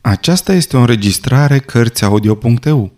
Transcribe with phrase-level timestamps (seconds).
[0.00, 2.92] Aceasta este o înregistrare Cărțiaudio.eu.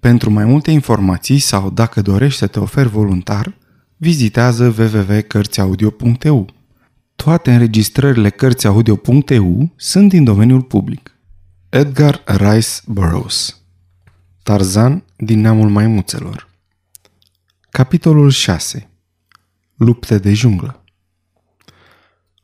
[0.00, 3.54] Pentru mai multe informații sau dacă dorești să te oferi voluntar,
[3.96, 6.48] vizitează www.cărțiaudio.eu.
[7.16, 11.18] Toate înregistrările Cărțiaudio.eu sunt din domeniul public.
[11.68, 13.60] Edgar Rice Burroughs
[14.42, 16.48] Tarzan din neamul maimuțelor
[17.70, 18.90] Capitolul 6
[19.76, 20.84] Lupte de junglă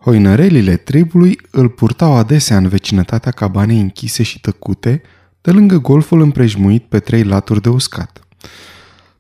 [0.05, 5.03] Hoinărelile tribului îl purtau adesea în vecinătatea cabanei închise și tăcute,
[5.41, 8.21] de lângă golful împrejmuit pe trei laturi de uscat.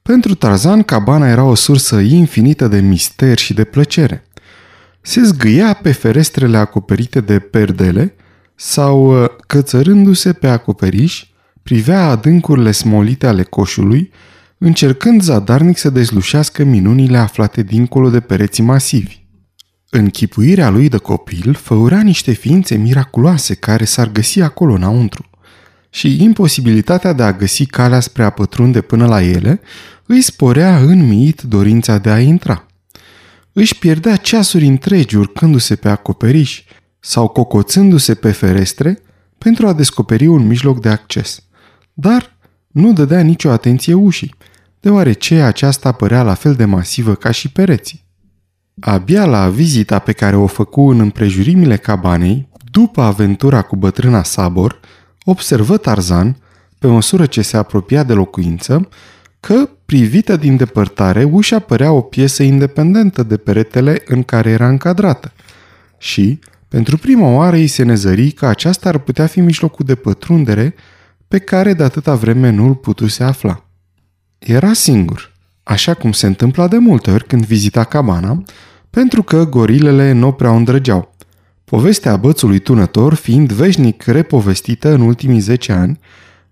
[0.02, 4.24] Pentru Tarzan, cabana era o sursă infinită de mister și de plăcere.
[5.00, 8.14] Se zgâia pe ferestrele acoperite de perdele
[8.54, 11.26] sau, uh, cățărându-se pe acoperiș,
[11.62, 14.10] privea adâncurile smolite ale coșului,
[14.58, 19.23] încercând zadarnic să dezlușească minunile aflate dincolo de pereții masivi.
[19.96, 25.30] Închipuirea lui de copil făurea niște ființe miraculoase care s-ar găsi acolo înăuntru
[25.90, 29.60] și imposibilitatea de a găsi calea spre a pătrunde până la ele
[30.06, 32.66] îi sporea înmiit dorința de a intra.
[33.52, 36.62] Își pierdea ceasuri întregi urcându-se pe acoperiș
[37.00, 39.02] sau cocoțându-se pe ferestre
[39.38, 41.42] pentru a descoperi un mijloc de acces.
[41.92, 44.34] Dar nu dădea nicio atenție ușii,
[44.80, 48.03] deoarece aceasta părea la fel de masivă ca și pereții.
[48.80, 54.80] Abia la vizita pe care o făcu în împrejurimile cabanei, după aventura cu bătrâna Sabor,
[55.24, 56.36] observă Tarzan,
[56.78, 58.88] pe măsură ce se apropia de locuință,
[59.40, 65.32] că, privită din depărtare, ușa părea o piesă independentă de peretele în care era încadrată.
[65.98, 66.38] Și,
[66.68, 70.74] pentru prima oară, îi se nezări că aceasta ar putea fi mijlocul de pătrundere
[71.28, 73.64] pe care de atâta vreme nu îl putuse afla.
[74.38, 75.32] Era singur–
[75.64, 78.42] așa cum se întâmpla de multe ori când vizita cabana,
[78.90, 81.14] pentru că gorilele nu prea o îndrăgeau.
[81.64, 85.98] Povestea bățului tunător, fiind veșnic repovestită în ultimii 10 ani,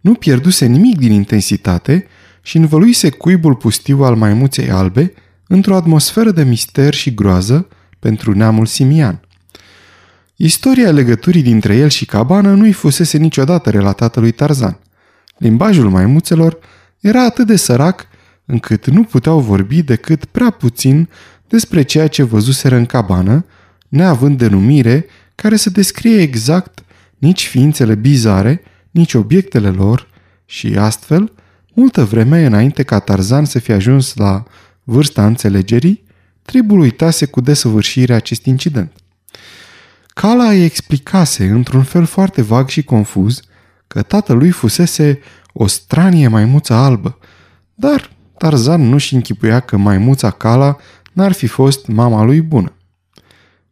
[0.01, 2.07] nu pierduse nimic din intensitate
[2.43, 5.13] și învăluise cuibul pustiu al maimuței albe
[5.47, 7.69] într-o atmosferă de mister și groază
[7.99, 9.21] pentru neamul simian.
[10.37, 14.79] Istoria legăturii dintre el și cabana nu-i fusese niciodată relatată lui Tarzan.
[15.37, 16.59] Limbajul maimuțelor
[17.01, 18.07] era atât de sărac
[18.45, 21.09] încât nu puteau vorbi decât prea puțin
[21.49, 23.45] despre ceea ce văzuseră în cabană,
[23.89, 26.85] neavând denumire care să descrie exact
[27.19, 30.09] nici ființele bizare, nici obiectele lor
[30.45, 31.33] și astfel,
[31.75, 34.43] multă vreme înainte ca Tarzan să fie ajuns la
[34.83, 36.05] vârsta înțelegerii,
[36.43, 38.93] tribul uitase cu desăvârșire acest incident.
[40.07, 43.41] Cala îi explicase, într-un fel foarte vag și confuz,
[43.87, 45.21] că tatălui fusese
[45.53, 47.19] o stranie maimuță albă,
[47.75, 48.12] dar
[48.43, 50.77] Tarzan nu-și închipuia că maimuța Cala
[51.13, 52.73] n-ar fi fost mama lui bună.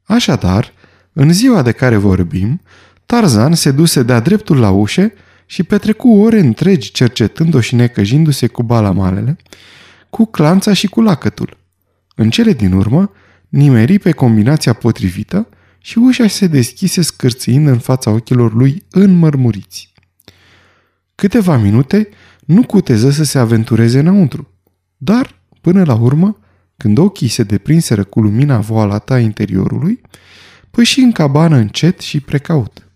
[0.02, 0.72] Așadar,
[1.12, 2.60] în ziua de care vorbim,
[3.06, 5.12] Tarzan se duse de-a dreptul la ușe
[5.46, 9.36] și petrecu ore întregi cercetând-o și necăjindu-se cu balamalele,
[10.10, 11.56] cu clanța și cu lacătul.
[12.14, 13.12] În cele din urmă,
[13.48, 15.48] nimeri pe combinația potrivită
[15.78, 19.92] și ușa se deschise scârțâind în fața ochilor lui înmărmuriți.
[21.14, 22.08] Câteva minute
[22.40, 24.48] nu cuteză să se aventureze înăuntru.
[25.02, 26.38] Dar, până la urmă,
[26.76, 30.00] când ochii se deprinseră cu lumina voalată a interiorului,
[30.70, 32.88] păși în cabană încet și precaut.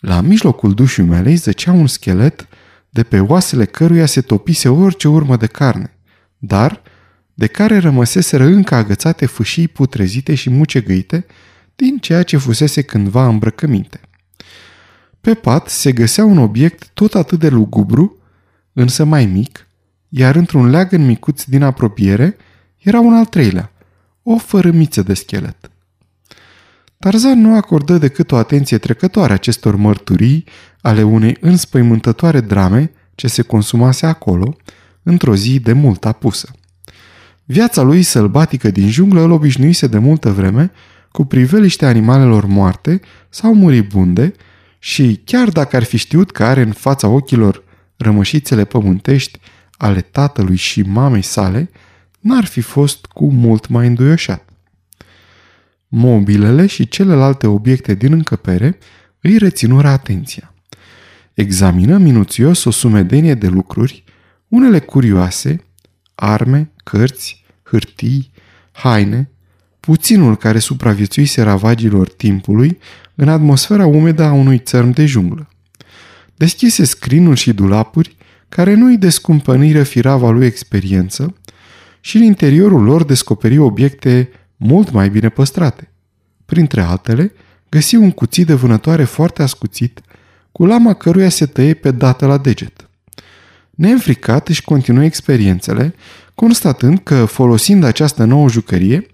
[0.00, 2.48] La mijlocul dușii mele zăcea un schelet
[2.90, 5.96] de pe oasele căruia se topise orice urmă de carne,
[6.38, 6.82] dar
[7.34, 11.26] de care rămăseseră încă agățate fâșii putrezite și mucegăite
[11.76, 14.00] din ceea ce fusese cândva îmbrăcăminte.
[15.20, 18.18] Pe pat se găsea un obiect tot atât de lugubru,
[18.72, 19.66] însă mai mic,
[20.16, 22.36] iar într-un leagăn micuț din apropiere
[22.78, 23.72] era un al treilea,
[24.22, 25.70] o fărâmiță de schelet.
[26.98, 30.44] Tarzan nu acordă decât o atenție trecătoare acestor mărturii
[30.80, 34.56] ale unei înspăimântătoare drame ce se consumase acolo,
[35.02, 36.50] într-o zi de mult apusă.
[37.44, 40.70] Viața lui sălbatică din junglă îl obișnuise de multă vreme
[41.10, 44.32] cu priveliște animalelor moarte sau muribunde
[44.78, 47.62] și chiar dacă ar fi știut că are în fața ochilor
[47.96, 49.38] rămășițele pământești
[49.76, 51.70] ale tatălui și mamei sale,
[52.20, 54.48] n-ar fi fost cu mult mai înduioșat.
[55.88, 58.78] Mobilele și celelalte obiecte din încăpere
[59.20, 60.54] îi reținură atenția.
[61.34, 64.04] Examină minuțios o sumedenie de lucruri,
[64.48, 65.64] unele curioase,
[66.14, 68.30] arme, cărți, hârtii,
[68.72, 69.30] haine,
[69.80, 72.78] puținul care supraviețuise ravagilor timpului
[73.14, 75.48] în atmosfera umedă a unui țărm de junglă.
[76.36, 78.16] Deschise scrinuri și dulapuri
[78.48, 81.34] care nu îi descumpăniră firava lui experiență
[82.00, 85.90] și în interiorul lor descoperi obiecte mult mai bine păstrate.
[86.44, 87.32] Printre altele,
[87.68, 90.00] găsi un cuțit de vânătoare foarte ascuțit,
[90.52, 92.88] cu lama căruia se tăie pe dată la deget.
[93.70, 95.94] Neînfricat își continuă experiențele,
[96.34, 99.06] constatând că, folosind această nouă jucărie,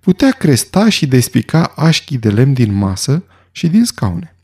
[0.00, 4.36] putea cresta și despica așchii de lemn din masă și din scaune.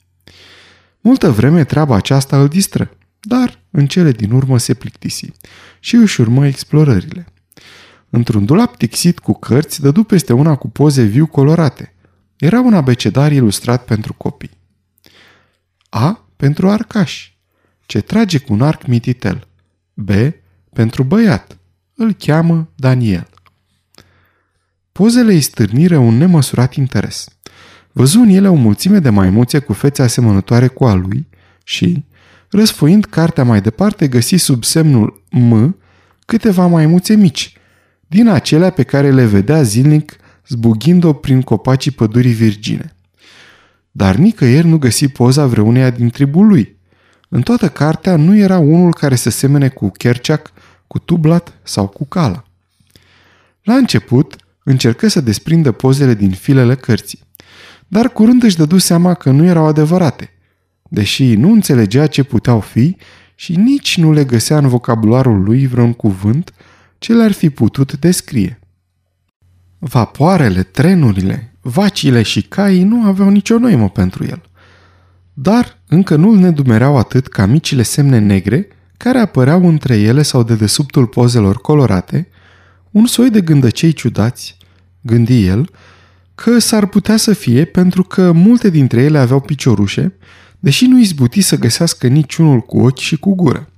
[1.01, 2.91] Multă vreme treaba aceasta îl distră,
[3.25, 5.33] dar în cele din urmă se plictisi
[5.81, 7.27] și își urmă explorările.
[8.11, 11.95] Într-un dulap tixit cu cărți, dădu peste una cu poze viu colorate.
[12.37, 14.51] Era un abecedar ilustrat pentru copii.
[15.89, 17.33] A pentru arcaș,
[17.87, 19.49] ce trage cu un arc mititel.
[19.95, 20.11] B
[20.73, 21.59] pentru băiat,
[21.95, 23.29] îl cheamă Daniel.
[24.93, 27.29] Pozele îi stârniră un nemăsurat interes.
[27.93, 31.29] Văzu în ele o mulțime de maimuțe cu fețe asemănătoare cu a lui
[31.65, 32.05] și,
[32.55, 35.77] răsfoind cartea mai departe, găsi sub semnul M
[36.25, 37.57] câteva maimuțe mici,
[38.07, 40.17] din acelea pe care le vedea zilnic
[40.49, 42.95] zbughind-o prin copacii pădurii virgine.
[43.91, 46.77] Dar nicăieri nu găsi poza vreuneia din tribul lui.
[47.29, 50.53] În toată cartea nu era unul care să semene cu Kerchak,
[50.87, 52.45] cu Tublat sau cu Cala.
[53.63, 57.21] La început, încercă să desprindă pozele din filele cărții,
[57.89, 60.34] dar curând își dădu seama că nu erau adevărate,
[60.95, 62.97] deși nu înțelegea ce puteau fi
[63.35, 66.55] și nici nu le găsea în vocabularul lui vreun cuvânt
[66.99, 68.59] ce le-ar fi putut descrie.
[69.79, 74.43] Vapoarele, trenurile, vacile și caii nu aveau nicio noimă pentru el.
[75.33, 80.55] Dar încă nu-l nedumereau atât ca micile semne negre care apăreau între ele sau de
[80.55, 82.29] desubtul pozelor colorate,
[82.91, 84.57] un soi de gândăcei ciudați,
[85.01, 85.71] gândi el,
[86.35, 90.15] că s-ar putea să fie pentru că multe dintre ele aveau piciorușe,
[90.65, 93.69] deși nu izbuti să găsească niciunul cu ochi și cu gură.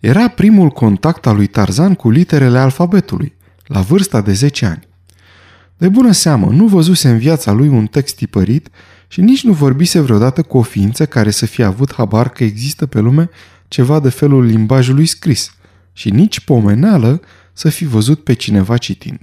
[0.00, 4.88] Era primul contact al lui Tarzan cu literele alfabetului, la vârsta de 10 ani.
[5.76, 8.68] De bună seamă, nu văzuse în viața lui un text tipărit
[9.08, 12.86] și nici nu vorbise vreodată cu o ființă care să fie avut habar că există
[12.86, 13.30] pe lume
[13.68, 15.54] ceva de felul limbajului scris
[15.92, 17.20] și nici pomeneală
[17.52, 19.20] să fi văzut pe cineva citind.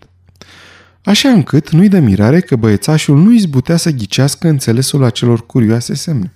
[1.04, 6.34] Așa încât nu-i de mirare că băiețașul nu izbutea să ghicească înțelesul acelor curioase semne.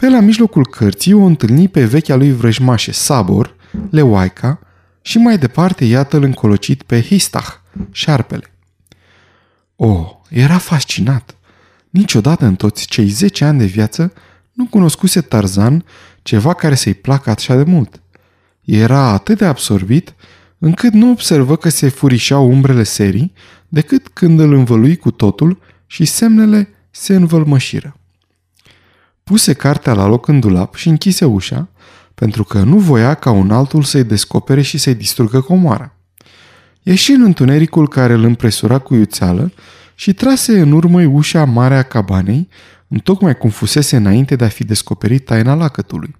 [0.00, 3.54] Pe la mijlocul cărții o întâlni pe vechea lui vrăjmașe Sabor,
[3.90, 4.58] Leoaica
[5.02, 7.46] și mai departe iată-l încolocit pe Histah,
[7.90, 8.54] șarpele.
[9.76, 11.36] Oh, era fascinat!
[11.90, 14.12] Niciodată în toți cei 10 ani de viață
[14.52, 15.84] nu cunoscuse Tarzan
[16.22, 18.02] ceva care să-i placă așa de mult.
[18.64, 20.14] Era atât de absorbit
[20.58, 23.32] încât nu observă că se furișau umbrele serii
[23.68, 27.99] decât când îl învălui cu totul și semnele se învălmășiră.
[29.24, 31.68] Puse cartea la loc în dulap și închise ușa,
[32.14, 35.94] pentru că nu voia ca un altul să-i descopere și să-i distrugă comoara.
[36.82, 39.52] Ieși în întunericul care îl împresura cu iuțeală
[39.94, 42.48] și trase în urmă ușa mare a cabanei,
[42.88, 46.16] întocmai cum fusese înainte de a fi descoperit taina lacătului.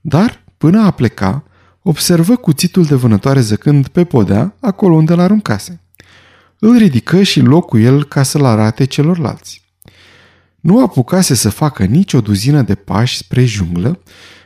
[0.00, 1.44] Dar, până a pleca,
[1.82, 5.80] observă cuțitul de vânătoare zăcând pe podea, acolo unde l-aruncase.
[6.58, 9.63] Îl ridică și locul el ca să-l arate celorlalți.
[10.64, 14.02] Nu apucase să facă nici o duzină de pași spre junglă,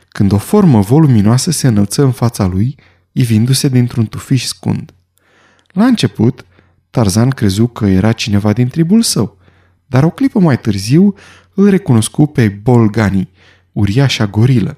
[0.09, 2.75] când o formă voluminoasă se înălță în fața lui,
[3.11, 4.93] ivindu-se dintr-un tufiș scund.
[5.67, 6.45] La început,
[6.89, 9.37] Tarzan crezu că era cineva din tribul său,
[9.85, 11.15] dar o clipă mai târziu
[11.53, 13.29] îl recunoscu pe Bolgani,
[13.71, 14.77] uriașa gorilă.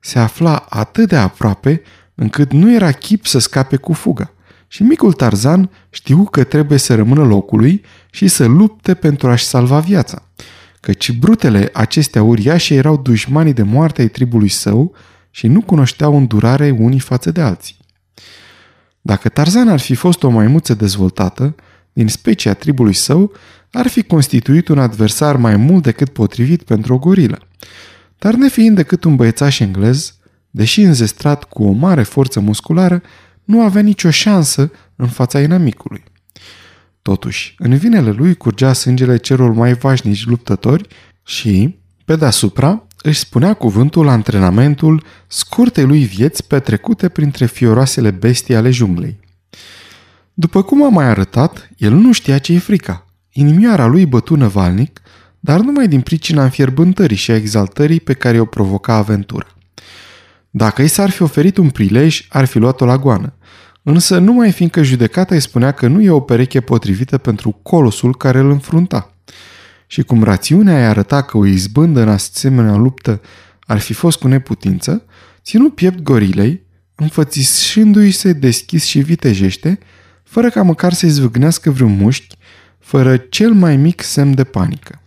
[0.00, 1.82] Se afla atât de aproape
[2.14, 4.32] încât nu era chip să scape cu fuga
[4.68, 9.80] și micul Tarzan știu că trebuie să rămână locului și să lupte pentru a-și salva
[9.80, 10.22] viața,
[10.80, 14.94] căci brutele acestea uriașe erau dușmanii de moarte ai tribului său
[15.30, 17.76] și nu cunoșteau îndurare unii față de alții.
[19.00, 21.54] Dacă Tarzan ar fi fost o maimuță dezvoltată,
[21.92, 23.32] din specia tribului său,
[23.72, 27.38] ar fi constituit un adversar mai mult decât potrivit pentru o gorilă.
[28.18, 30.14] Dar nefiind decât un băiețaș englez,
[30.50, 33.02] deși înzestrat cu o mare forță musculară,
[33.48, 36.02] nu avea nicio șansă în fața inamicului.
[37.02, 40.86] Totuși, în vinele lui curgea sângele celor mai vașnici luptători
[41.24, 48.54] și, pe deasupra, își spunea cuvântul la antrenamentul scurtei lui vieți petrecute printre fioroasele bestii
[48.56, 49.18] ale junglei.
[50.34, 53.06] După cum a mai arătat, el nu știa ce e frica.
[53.32, 55.00] Inimioara lui bătu năvalnic,
[55.40, 59.46] dar numai din pricina înfierbântării și a exaltării pe care o provoca aventura.
[60.50, 63.32] Dacă i s-ar fi oferit un prilej, ar fi luat-o la goană.
[63.90, 68.38] Însă numai fiindcă judecata îi spunea că nu e o pereche potrivită pentru colosul care
[68.38, 69.14] îl înfrunta.
[69.86, 73.20] Și cum rațiunea îi arăta că o izbândă în asemenea luptă
[73.60, 75.04] ar fi fost cu neputință,
[75.42, 79.78] ținu piept gorilei, înfățișându-i se deschis și vitejește,
[80.22, 82.36] fără ca măcar să-i zvâgnească vreun mușchi,
[82.78, 85.02] fără cel mai mic semn de panică.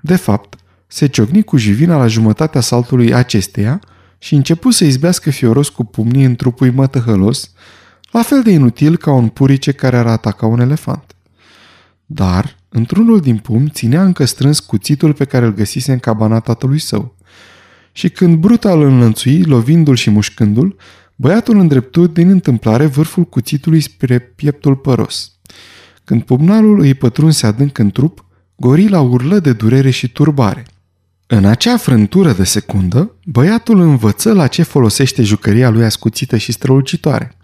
[0.00, 3.80] De fapt, se ciocni cu jivina la jumătatea saltului acesteia
[4.18, 7.50] și începu să izbească fioros cu pumnii în trupul mătăhălos,
[8.10, 11.16] la fel de inutil ca un purice care ar ataca un elefant.
[12.06, 16.78] Dar, într-unul din pumni, ținea încă strâns cuțitul pe care îl găsise în cabana tatălui
[16.78, 17.14] său.
[17.92, 20.76] Și când bruta îl înlănțui, lovindu-l și mușcându-l,
[21.16, 25.32] băiatul îndreptu din întâmplare vârful cuțitului spre pieptul păros.
[26.04, 28.24] Când pumnalul îi pătrunse adânc în trup,
[28.56, 30.66] gorila urlă de durere și turbare.
[31.26, 37.36] În acea frântură de secundă, băiatul învăță la ce folosește jucăria lui ascuțită și strălucitoare.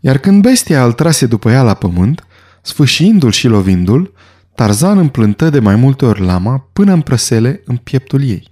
[0.00, 2.26] Iar când bestia îl trase după ea la pământ,
[2.62, 4.12] sfâșiindu-l și lovindu-l,
[4.54, 8.50] Tarzan împlântă de mai multe ori lama până în prăsele în pieptul ei.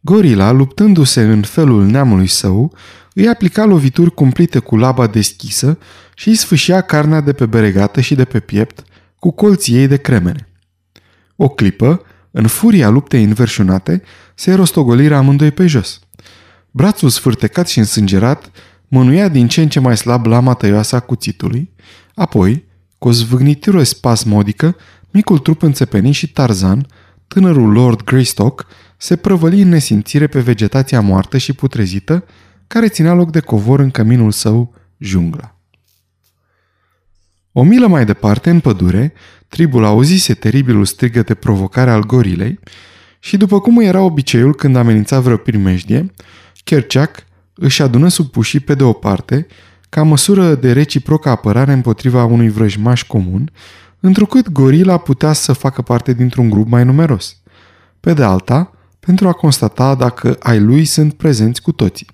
[0.00, 2.72] Gorila, luptându-se în felul neamului său,
[3.14, 5.78] îi aplica lovituri cumplite cu laba deschisă
[6.14, 8.84] și îi sfâșia carnea de pe beregată și de pe piept
[9.18, 10.48] cu colții ei de cremene.
[11.36, 14.02] O clipă, în furia luptei înverșunate,
[14.34, 16.00] se rostogoliră amândoi pe jos.
[16.70, 18.50] Brațul sfârtecat și însângerat
[18.88, 21.70] mânuia din ce în ce mai slab lama tăioasă a cuțitului,
[22.14, 22.64] apoi,
[22.98, 24.76] cu o zvâgnitură spasmodică,
[25.10, 26.86] micul trup înțepeni și Tarzan,
[27.28, 32.24] tânărul Lord Greystock, se prăvăli în nesimțire pe vegetația moartă și putrezită,
[32.66, 35.58] care ținea loc de covor în căminul său, jungla.
[37.52, 39.12] O milă mai departe, în pădure,
[39.48, 42.58] tribul auzise teribilul strigăt de provocare al gorilei
[43.18, 46.12] și, după cum era obiceiul când amenința vreo primejdie,
[46.64, 47.24] Kerchak
[47.54, 49.46] își adună supușii pe de o parte,
[49.88, 53.50] ca măsură de reciprocă apărare împotriva unui vrăjmaș comun,
[54.00, 57.36] întrucât gorila putea să facă parte dintr-un grup mai numeros.
[58.00, 62.06] Pe de alta, pentru a constata dacă ai lui sunt prezenți cu toții.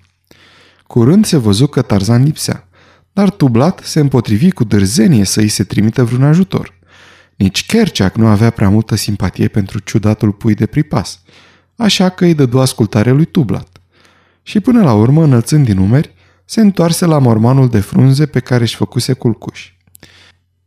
[0.87, 2.67] Curând se văzu că Tarzan lipsea,
[3.13, 6.73] dar Tublat se împotrivi cu dârzenie să îi se trimită vreun ajutor.
[7.35, 11.21] Nici Kerceac nu avea prea multă simpatie pentru ciudatul pui de pripas,
[11.75, 13.80] așa că îi dădu ascultare lui Tublat.
[14.43, 16.13] Și până la urmă, înălțând din numeri,
[16.45, 19.71] se întoarse la mormanul de frunze pe care își făcuse culcuș.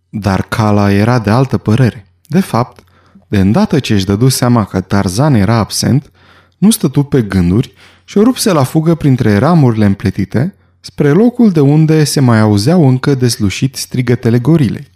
[0.08, 2.12] Dar Cala era de altă părere.
[2.26, 2.84] De fapt,
[3.28, 6.10] de îndată ce își dădu seama că Tarzan era absent,
[6.58, 7.72] nu stătu pe gânduri
[8.04, 12.88] și o rupse la fugă printre ramurile împletite, spre locul de unde se mai auzeau
[12.88, 14.86] încă deslușit strigătele gorilei.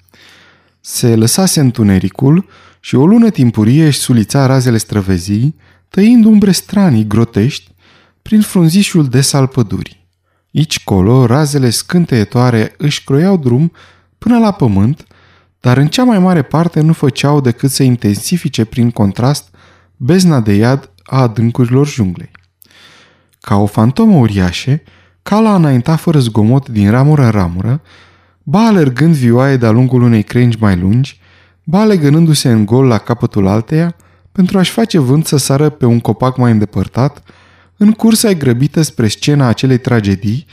[0.81, 2.47] Se lăsase întunericul
[2.81, 5.57] și o lună timpurie își sulița razele străvezii,
[5.89, 7.71] tăind umbre stranii grotești
[8.23, 10.07] prin frunzișul des al pădurii.
[10.51, 13.73] Ici colo, razele scânteietoare își croiau drum
[14.19, 15.07] până la pământ,
[15.61, 19.55] dar în cea mai mare parte nu făceau decât să intensifice prin contrast
[19.97, 22.31] bezna de iad a adâncurilor junglei.
[23.41, 24.81] Ca o fantomă uriașă,
[25.23, 27.83] cala înainta fără zgomot din ramură în ramură,
[28.43, 31.21] ba alergând vioaie de-a lungul unei crengi mai lungi,
[31.65, 33.97] ba legănându-se în gol la capătul alteia,
[34.33, 37.23] pentru a-și face vânt să sară pe un copac mai îndepărtat,
[37.79, 40.47] în cursa grăbită spre scena acelei tragedii,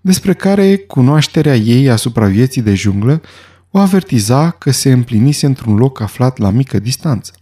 [0.00, 3.20] despre care cunoașterea ei asupra vieții de junglă
[3.70, 7.32] o avertiza că se împlinise într-un loc aflat la mică distanță.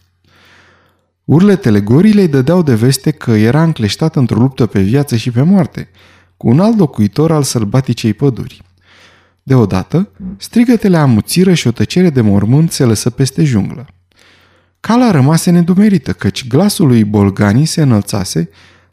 [1.24, 5.88] Urletele gorilei dădeau de veste că era încleștat într-o luptă pe viață și pe moarte,
[6.36, 8.62] cu un alt locuitor al sălbaticei păduri.
[9.42, 13.86] Deodată, strigătele amuțiră și o tăcere de mormânt se lăsă peste junglă.
[14.80, 18.48] Cala rămase nedumerită, căci glasul lui Bolgani se înălțase,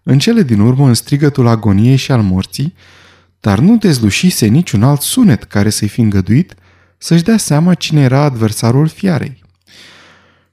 [0.10, 2.74] în cele din urmă în strigătul agoniei și al morții,
[3.40, 6.56] dar nu dezlușise niciun alt sunet care să-i fi îngăduit
[6.98, 9.44] să-și dea seama cine era adversarul fiarei.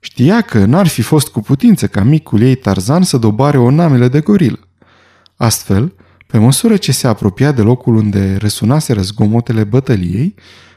[0.01, 4.09] Știa că n-ar fi fost cu putință ca micul ei Tarzan să dobare o namele
[4.09, 4.59] de gorilă.
[5.37, 5.95] Astfel,
[6.27, 10.35] pe măsură ce se apropia de locul unde răsunase răzgomotele bătăliei,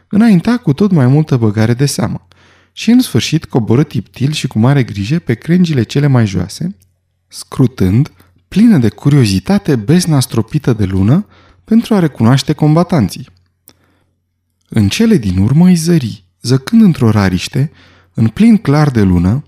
[0.10, 2.28] înainta cu tot mai multă băgare de seamă
[2.72, 6.78] și în sfârșit coborâ tiptil și cu mare grijă pe crengile cele mai joase,
[7.28, 8.12] scrutând,
[8.48, 11.26] plină de curiozitate, besna stropită de lună
[11.64, 13.30] pentru a recunoaște combatanții.
[14.70, 17.72] În cele din urmă îi zări, zăcând într-o rariște,
[18.14, 19.46] în plin clar de lună,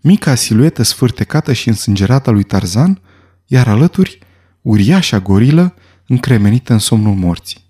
[0.00, 3.00] mica siluetă sfârtecată și însângerată a lui Tarzan,
[3.46, 4.18] iar alături
[4.60, 5.74] uriașa gorilă
[6.06, 7.68] încremenită în somnul morții.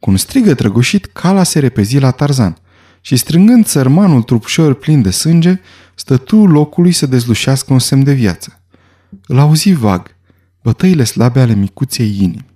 [0.00, 2.56] Cu un strigă trăgușit, cala se repezi la Tarzan
[3.00, 5.60] și strângând sărmanul trupșor plin de sânge,
[5.94, 8.57] stătu locului să dezlușească un semn de viață.
[9.26, 10.16] Îl auzi vag,
[10.62, 12.46] bătăile slabe ale micuței inimi.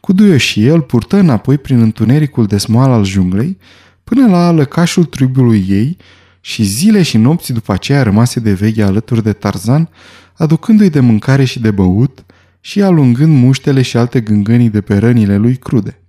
[0.00, 3.58] Cu duioșie îl purtă înapoi prin întunericul de smoal al junglei,
[4.04, 5.96] până la lăcașul tribului ei
[6.40, 9.88] și zile și nopți după aceea rămase de veche alături de Tarzan,
[10.36, 12.24] aducându-i de mâncare și de băut
[12.60, 16.00] și alungând muștele și alte gângănii de pe rănile lui crude.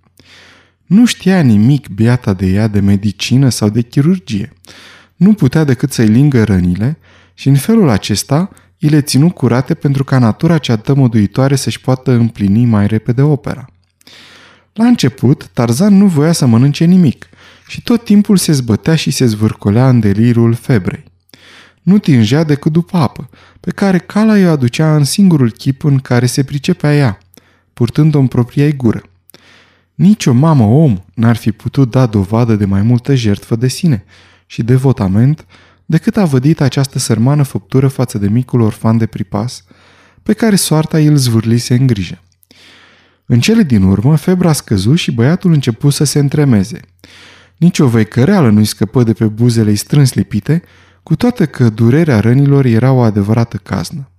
[0.85, 4.53] Nu știa nimic beata de ea de medicină sau de chirurgie.
[5.15, 6.97] Nu putea decât să-i lingă rănile
[7.33, 8.49] și în felul acesta
[8.83, 13.65] i le ținu curate pentru ca natura cea tămăduitoare să-și poată împlini mai repede opera.
[14.73, 17.29] La început, Tarzan nu voia să mănânce nimic
[17.67, 21.03] și tot timpul se zbătea și se zvârcolea în delirul febrei.
[21.81, 26.25] Nu tingea decât după apă, pe care cala i-o aducea în singurul chip în care
[26.25, 27.17] se pricepea ea,
[27.73, 29.01] purtând-o în propria gură.
[29.95, 34.03] Nici o mamă om n-ar fi putut da dovadă de mai multă jertfă de sine
[34.45, 35.45] și devotament
[35.85, 39.63] decât a vădit această sărmană făptură față de micul orfan de pripas,
[40.23, 42.21] pe care soarta îl zvârlise în grijă.
[43.25, 46.79] În cele din urmă, febra a scăzut și băiatul început să se întremeze.
[47.57, 50.63] Nici o vecăreală nu-i scăpă de pe buzele strâns lipite,
[51.03, 54.11] cu toate că durerea rănilor era o adevărată caznă.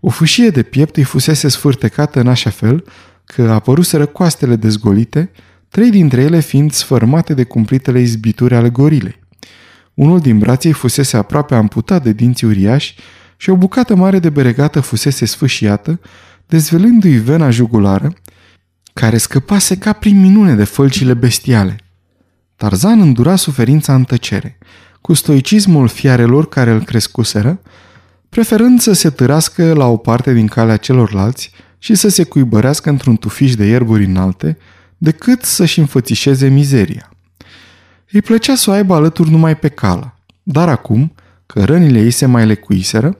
[0.00, 2.84] O fâșie de piept îi fusese sfârtecată în așa fel
[3.24, 5.30] că apăruseră coastele dezgolite,
[5.68, 9.21] trei dintre ele fiind sfărmate de cumplitele izbituri ale gorilei.
[9.94, 12.94] Unul din braței fusese aproape amputat de dinți uriași
[13.36, 16.00] și o bucată mare de beregată fusese sfâșiată,
[16.46, 18.12] dezvelându-i vena jugulară,
[18.92, 21.76] care scăpase ca prin minune de fălcile bestiale.
[22.56, 24.58] Tarzan îndura suferința în tăcere,
[25.00, 27.60] cu stoicismul fiarelor care îl crescuseră,
[28.28, 33.16] preferând să se târască la o parte din calea celorlalți și să se cuibărească într-un
[33.16, 34.58] tufiș de ierburi înalte,
[34.98, 37.11] decât să-și înfățișeze mizeria.
[38.12, 41.14] Îi plăcea să o aibă alături numai pe cala, dar acum,
[41.46, 43.18] că rănile ei se mai lecuiseră,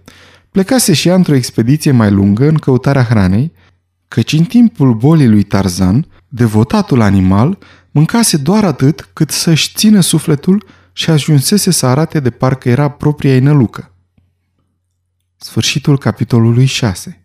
[0.51, 3.53] plecase și ea într-o expediție mai lungă în căutarea hranei,
[4.09, 7.59] căci în timpul bolii lui Tarzan, devotatul animal
[7.91, 13.33] mâncase doar atât cât să-și țină sufletul și ajunsese să arate de parcă era propria
[13.33, 13.95] ei nălucă.
[15.37, 17.22] Sfârșitul capitolului 6